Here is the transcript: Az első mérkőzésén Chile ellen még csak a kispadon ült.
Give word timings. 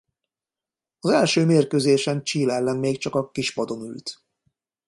Az 0.99 1.09
első 1.09 1.45
mérkőzésén 1.45 2.23
Chile 2.23 2.53
ellen 2.53 2.77
még 2.77 2.97
csak 2.97 3.15
a 3.15 3.31
kispadon 3.31 3.81
ült. 3.81 4.23